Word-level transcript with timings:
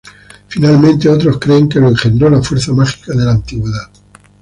Finalmente, 0.47 1.07
otros 1.09 1.37
creen 1.39 1.69
que 1.69 1.79
lo 1.79 1.87
engendró 1.87 2.27
la 2.31 2.41
fuerza 2.41 2.73
mágica 2.73 3.13
de 3.13 3.23
la 3.23 3.33
antigüedad. 3.33 3.91